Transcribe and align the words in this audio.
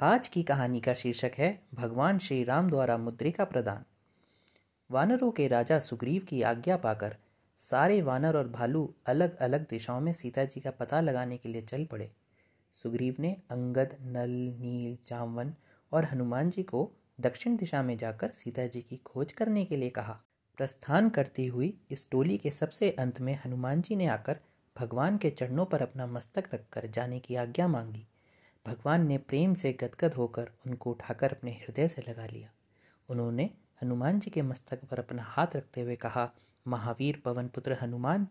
आज 0.00 0.28
की 0.28 0.42
कहानी 0.42 0.80
का 0.80 0.94
शीर्षक 0.94 1.30
है, 1.38 1.62
भगवान 1.74 2.18
श्री 2.18 2.44
राम 2.44 2.68
द्वारा 2.70 2.98
मुद्रिका 2.98 3.44
प्रदान। 3.44 3.84
वानरों 4.90 5.30
के 5.30 5.48
राजा 5.48 5.80
सुग्रीव 5.80 6.22
की 6.22 6.42
आज्ञा 6.42 6.76
पाकर 6.76 7.16
सारे 7.58 8.02
वानर 8.02 8.36
और 8.36 8.48
भालू 8.48 8.94
अलग 9.06 9.36
अलग 9.36 9.68
दिशाओं 9.68 10.00
में 10.00 10.12
सीता 10.12 10.44
जी 10.44 10.60
का 10.60 10.70
पता 10.70 11.00
लगाने 11.00 11.36
के 11.36 11.48
लिए 11.48 11.60
चल 11.60 11.84
पड़े। 11.84 12.12
सुग्रीव 12.72 13.16
ने 13.18 13.36
अंगद, 13.50 13.96
नल, 14.00 14.56
नील, 14.60 14.98
जामवन 15.06 15.54
और 15.92 16.04
हनुमान 16.04 16.50
जी 16.50 16.62
को 16.62 16.92
दक्षिण 17.20 17.56
दिशा 17.56 17.82
में 17.82 17.96
जाकर 17.96 18.30
सीता 18.30 18.66
जी 18.66 18.80
की 18.80 18.96
खोज 18.96 19.32
करने 19.32 19.64
के 19.64 19.76
लिए 19.76 19.90
कहा। 19.90 20.20
प्रस्थान 20.56 21.10
करती 21.10 21.46
हुई 21.46 21.80
इस 21.90 22.10
टोली 22.10 22.38
के 22.38 22.50
सबसे 22.50 22.90
अंत 22.90 23.20
में 23.20 23.40
हनुमान 23.44 23.80
जी 23.80 23.96
ने 23.96 24.06
आकर 24.06 24.40
भगवान 24.80 25.18
के 25.18 25.30
चरणों 25.30 25.66
पर 25.66 25.82
अपना 25.82 26.06
मस्तक 26.06 26.44
रखकर 26.54 26.86
जाने 26.86 27.18
की 27.18 27.34
आज्ञा 27.34 27.68
मांगी। 27.68 28.06
भगवान 28.66 29.06
ने 29.06 29.18
प्रेम 29.18 29.54
से 29.54 29.72
गदगद 29.72 30.14
होकर 30.14 30.50
उनको 30.66 30.90
उठाकर 30.90 31.32
अपने 31.32 31.50
हृदय 31.50 31.88
से 31.88 32.02
लगा 32.08 32.26
लिया। 32.26 32.50
उन्होंने 33.08 33.50
हनुमान 33.82 34.20
जी 34.20 34.30
के 34.30 34.42
मस्तक 34.42 34.84
पर 34.84 34.98
अपना 34.98 35.22
हाथ 35.22 35.46
रखते 35.56 35.80
हुए 35.80 35.96
कहा, 35.96 36.32
महावीर 36.66 37.22
पवन 37.24 37.48
पुत्र 37.48 37.78
हनुमान, 37.82 38.26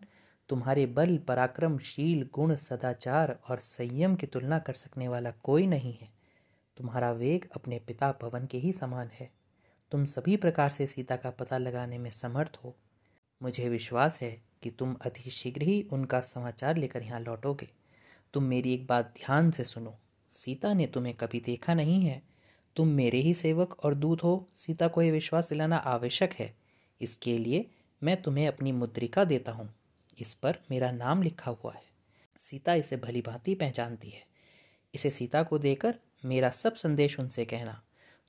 तुम्हारे 0.48 0.86
बल 0.86 1.18
पराक्रम 1.18 1.78
शील 1.78 2.28
गुण, 2.32 2.56
सदाचार 2.56 3.38
और 3.50 3.58
संयम 3.58 4.16
की 4.16 4.26
तुलना 4.26 4.58
कर 4.58 4.72
सकने 4.72 5.08
वाला 5.08 5.30
कोई 5.30 5.66
नहीं 5.66 5.98
है। 6.00 6.08
तुम्हारा 6.76 7.12
वेग 7.12 7.48
अपने 7.56 7.78
पिता 7.78 8.12
पवन 8.12 8.46
के 8.46 8.58
ही 8.58 8.72
समान 8.72 9.10
है। 9.20 9.30
तुम 9.90 10.04
सभी 10.04 10.36
प्रकार 10.36 10.68
से 10.68 10.86
सीता 10.86 11.16
का 11.16 11.30
पता 11.30 11.58
लगाने 11.58 11.98
में 11.98 12.10
समर्थ 12.10 12.58
हो। 12.64 12.76
मुझे 13.42 13.68
विश्वास 13.68 14.22
है 14.22 14.42
कि 14.62 14.70
तुम 14.70 14.94
अति 14.94 15.30
शीघ्र 15.30 15.62
ही 15.62 15.88
उनका 15.92 16.20
समाचार 16.20 16.76
लेकर 16.76 17.02
यहाँ 17.02 17.20
लौटोगे। 17.20 17.68
तुम 18.32 18.44
मेरी 18.44 18.74
एक 18.74 18.86
बात 18.86 19.06
ध्यान 19.06 19.50
से 19.50 19.64
सुनो। 19.64 19.98
सीता 20.36 20.74
ने 20.74 20.86
तुम्हें 20.86 21.14
कभी 21.14 21.40
देखा 21.40 21.74
नहीं 21.74 22.00
है। 22.00 22.22
तुम 22.76 22.88
मेरे 22.88 23.18
ही 23.18 23.34
सेवक 23.34 23.84
और 23.84 23.94
दूत 23.94 24.24
हो। 24.24 24.48
सीता 24.56 24.88
को 24.88 25.02
यह 25.02 25.12
विश्वास 25.12 25.48
दिलाना 25.48 25.76
आवश्यक 25.76 26.32
है। 26.32 26.56
इसके 27.00 27.38
लिए 27.38 27.70
मैं 28.02 28.22
तुम्हें 28.22 28.48
अपनी 28.48 28.72
मुद्रिका 28.72 29.24
देता 29.24 29.52
हूँ। 29.52 29.74
इस 30.20 30.34
पर 30.34 30.58
मेरा 30.70 30.90
नाम 30.90 31.22
लिखा 31.22 31.50
हुआ 31.50 31.72
है। 31.72 31.82
सीता 32.38 32.74
इसे 32.74 32.96
भली 32.96 33.22
भांति 33.22 33.54
पहचानती 33.54 34.08
है। 34.10 34.22
इसे 34.94 35.10
सीता 35.10 35.42
को 35.42 35.58
देकर 35.58 35.94
मेरा 36.24 36.50
सब 36.50 36.74
संदेश 36.74 37.20
उनसे 37.20 37.44
कहना। 37.44 37.82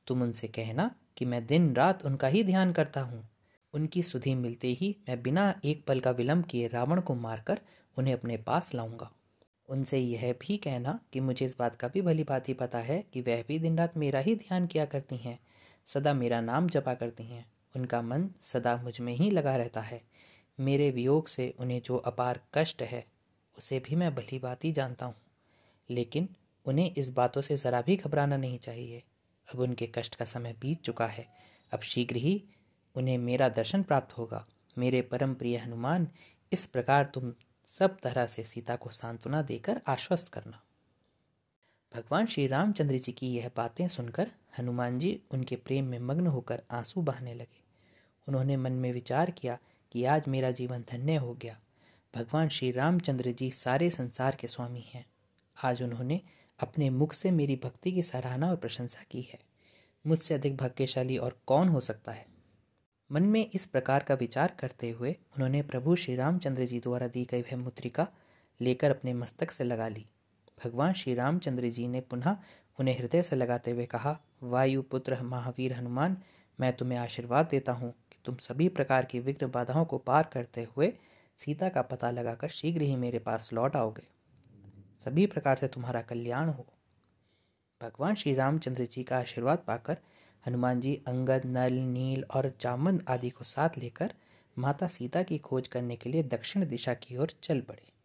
तुम 0.08 0.22
उनसे 0.22 0.48
कहना 0.48 0.96
कि 1.18 1.26
मैं 1.26 1.46
दिन 1.46 1.76
रात 1.76 2.06
उनका 2.06 2.28
ही 2.28 2.44
ध्यान 2.44 2.72
करता 2.72 3.02
हूँ। 3.02 3.30
उनकी 3.74 4.04
सुधि 4.04 4.36
मिलते 4.36 4.68
ही 4.68 4.96
मैं 5.10 5.24
बिना 5.24 5.62
एक 5.66 5.86
पल 5.86 6.00
का 6.00 6.12
विलंब 6.12 6.46
किए 6.46 6.68
रावण 6.68 7.02
को 7.02 7.16
मारकर 7.16 7.60
उन्हें 7.98 8.14
अपने 8.14 8.38
पास 8.38 8.74
लाऊँगा। 8.76 9.12
उनसे 9.70 10.00
यह 10.00 10.34
भी 10.34 10.58
कहना 10.58 11.00
कि 11.14 11.20
मुझे 11.20 11.46
इस 11.46 11.58
बात 11.60 11.76
का 11.76 11.88
भी 11.88 12.02
भली 12.02 12.24
भांति 12.24 12.54
पता 12.54 12.80
है 12.80 13.04
कि 13.14 13.22
वह 13.22 13.44
भी 13.48 13.60
दिन 13.60 13.78
रात 13.78 13.98
मेरा 13.98 14.20
ही 14.20 14.36
ध्यान 14.36 14.68
किया 14.68 14.86
करती 14.86 15.18
हैं। 15.18 15.40
सदा 15.86 16.14
मेरा 16.14 16.42
नाम 16.42 16.68
जपा 16.68 16.94
करती 16.94 17.24
हैं। 17.24 17.52
उनका 17.76 18.02
मन 18.02 18.30
सदा 18.44 18.78
मुझमें 18.78 19.14
ही 19.14 19.32
लगा 19.32 19.56
रहता 19.56 19.82
है। 19.82 20.02
मेरे 20.60 20.92
वियोग 20.92 21.28
से 21.28 21.56
उन्हें 21.60 21.82
जो 21.82 21.98
अपार 21.98 22.42
कष्ट 22.54 22.82
है, 22.82 23.06
उसे 23.58 23.80
भी 23.80 23.96
मैं 23.96 24.16
भली 24.16 24.40
भांति 24.40 24.72
जानता 24.72 25.06
हूँ। 25.06 25.16
लेकिन 25.90 26.30
उन्हें 26.66 26.94
इस 26.96 27.10
बातों 27.10 27.42
से 27.42 27.56
ज़रा 27.56 27.82
भी 27.82 27.96
घबराना 27.96 28.38
नहीं 28.38 28.60
चाहिए। 28.60 29.04
अब 29.54 29.60
उनके 29.60 29.88
कष्ट 29.88 30.16
का 30.16 30.26
समय 30.26 30.56
बीत 30.62 30.82
चुका 30.82 31.08
है। 31.08 31.28
अब 31.74 31.80
शीघ्र 31.82 32.16
ही 32.16 32.44
उन्हें 32.96 33.18
मेरा 33.18 33.50
दर्शन 33.50 33.84
प्राप्त 33.84 34.18
होगा। 34.18 34.48
मेरे 34.78 35.02
परम 35.02 35.34
प्रिय 35.34 35.58
हनुमान, 35.58 36.08
इस 36.54 36.66
प्रकार 36.66 37.06
तुम 37.06 37.34
सब 37.68 38.00
तरह 38.00 38.28
से 38.28 38.44
सीता 38.44 38.76
को 38.76 38.90
सांत्वना 38.90 39.42
देकर 39.42 39.82
आश्वस्त 39.88 40.28
करना। 40.28 40.64
भगवान 41.96 42.26
श्री 42.26 42.48
रामचंद्र 42.48 42.98
जी 42.98 43.12
की 43.12 43.36
यह 43.36 43.52
बातें 43.58 43.88
सुनकर 43.88 44.32
हनुमान 44.60 45.00
जी 45.00 45.22
उनके 45.32 45.56
प्रेम 45.56 45.86
में 45.86 46.00
मग्न 46.00 46.28
होकर 46.28 46.64
आँसू 46.72 47.02
बहाने 47.02 47.34
लगे। 47.34 47.62
उन्होंने 48.28 48.58
मन 48.58 48.72
में 48.72 48.94
विचार 48.94 49.32
किया 49.32 49.58
कि 49.92 50.06
आज 50.06 50.24
मेरा 50.28 50.52
जीवन 50.52 50.84
धन्य 50.92 51.16
हो 51.16 51.34
गया। 51.34 51.60
भगवान 52.16 52.50
श्री 52.50 52.72
रामचंद्र 52.72 53.32
जी 53.32 53.52
सारे 53.52 53.90
संसार 53.90 54.36
के 54.36 54.48
स्वामी 54.48 54.86
हैं। 54.94 55.06
आज 55.64 55.84
उन्होंने 55.84 56.22
अपने 56.60 56.90
मुख 56.90 57.14
से 57.14 57.32
मेरी 57.32 57.56
भक्ति 57.56 57.92
की 57.92 58.04
सराहना 58.04 58.50
और 58.50 58.56
प्रशंसा 58.56 59.04
की 59.12 59.22
है। 59.22 59.40
मुझसे 60.08 60.34
अधिक 60.34 60.58
भाग्यशाली 60.58 61.18
और 61.18 61.42
कौन 61.48 61.70
हो 61.70 61.82
सकता 61.82 62.12
है? 62.12 62.37
मन 63.12 63.24
में 63.24 63.50
इस 63.54 63.66
प्रकार 63.66 64.04
का 64.04 64.14
विचार 64.14 64.56
करते 64.60 64.90
हुए 64.92 65.12
उन्होंने 65.12 65.62
प्रभु 65.62 65.96
श्री 65.96 66.16
रामचंद्र 66.16 66.66
जी 66.66 66.80
द्वारा 66.80 67.08
दी 67.08 67.26
गई 67.26 67.42
वह 67.42 67.58
मुद्रिका 67.58 68.08
लेकर 68.62 68.92
अपने 68.92 69.14
मस्तक 69.14 69.52
से 69.52 69.64
लगा 69.64 69.88
ली। 69.88 70.06
भगवान 70.66 70.94
श्री 70.94 71.14
रामचंद्र 71.14 71.68
जी 71.68 71.88
ने 71.88 72.02
पुनः 72.02 72.38
उन्हें 72.80 72.98
हृदय 73.00 73.24
से 73.24 73.36
लगाते 73.36 73.72
हुए 73.72 73.86
कहा, 73.86 74.20
वायु 74.44 74.82
पुत्र 74.82 75.22
महावीर 75.22 75.74
हनुमान, 75.74 76.18
मैं 76.60 76.74
तुम्हें 76.74 77.00
आशीर्वाद 77.00 77.48
देता 77.52 77.72
हूँ 77.72 77.92
कि 77.92 78.18
तुम 78.26 78.36
सभी 78.36 78.70
प्रकार 78.70 79.06
की 79.06 79.20
विघ्न 79.20 79.48
बाधाओं 79.48 79.86
को 79.86 79.98
पार 79.98 80.30
करते 80.34 80.68
हुए 80.76 80.94
सीता 81.38 81.70
का 81.70 81.82
पता 81.82 82.12
लगाकर 82.12 82.48
शीघ्र 82.48 82.82
ही 82.82 82.96
मेरे 82.96 83.20
पास 83.20 83.50
लौट 83.54 83.76
आओगे। 83.76 84.08
सभी 85.00 85.26
प्रकार 85.26 85.56
से 85.56 85.68
तुम्हारा 85.68 86.02
कल्याण 86.02 86.50
हो। 86.50 86.66
भगवान 87.82 88.16
श्री 88.16 88.34
रामचंद्र 88.34 88.86
जी 88.86 89.04
का 89.04 89.18
आशीर्वाद 89.18 89.58
पाकर 89.58 89.98
हनुमान 90.48 90.80
जी 90.80 90.96
अंगद, 91.08 91.42
नल, 91.46 91.74
नील 91.74 92.24
और 92.24 92.54
जामन 92.62 93.02
आदि 93.08 93.30
को 93.30 93.44
साथ 93.44 93.70
लेकर 93.78 94.14
माता 94.58 94.88
सीता 94.88 95.24
की 95.24 95.38
खोज 95.38 95.68
करने 95.68 95.96
के 95.96 96.10
लिए 96.10 96.24
दक्षिण 96.24 96.66
दिशा 96.66 96.94
की 96.94 97.18
ओर 97.18 97.32
चल 97.44 97.62
पड़े। 97.62 97.97